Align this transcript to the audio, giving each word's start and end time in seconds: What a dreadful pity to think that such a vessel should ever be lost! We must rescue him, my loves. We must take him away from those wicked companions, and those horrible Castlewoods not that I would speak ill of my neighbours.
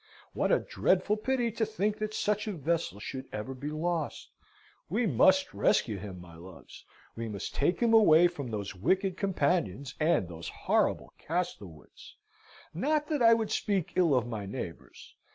What 0.33 0.51
a 0.51 0.57
dreadful 0.57 1.15
pity 1.15 1.51
to 1.51 1.63
think 1.63 1.99
that 1.99 2.11
such 2.11 2.47
a 2.47 2.53
vessel 2.53 2.99
should 2.99 3.27
ever 3.31 3.53
be 3.53 3.69
lost! 3.69 4.31
We 4.89 5.05
must 5.05 5.53
rescue 5.53 5.99
him, 5.99 6.19
my 6.19 6.33
loves. 6.35 6.83
We 7.15 7.29
must 7.29 7.53
take 7.53 7.79
him 7.79 7.93
away 7.93 8.27
from 8.27 8.49
those 8.49 8.73
wicked 8.73 9.15
companions, 9.15 9.93
and 9.99 10.27
those 10.27 10.49
horrible 10.49 11.13
Castlewoods 11.19 12.15
not 12.73 13.09
that 13.09 13.21
I 13.21 13.35
would 13.35 13.51
speak 13.51 13.93
ill 13.95 14.15
of 14.15 14.25
my 14.25 14.47
neighbours. 14.47 15.13